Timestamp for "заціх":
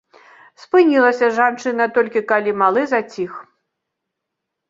2.93-3.31